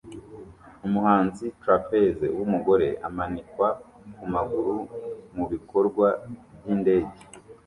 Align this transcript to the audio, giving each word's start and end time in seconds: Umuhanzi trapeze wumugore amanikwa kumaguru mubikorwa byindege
Umuhanzi 0.85 1.45
trapeze 1.61 2.25
wumugore 2.37 2.87
amanikwa 3.07 3.67
kumaguru 4.15 4.75
mubikorwa 5.35 6.07
byindege 6.57 7.13